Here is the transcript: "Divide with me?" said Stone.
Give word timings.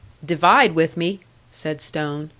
"Divide 0.25 0.73
with 0.73 0.97
me?" 0.97 1.19
said 1.51 1.79
Stone. 1.79 2.29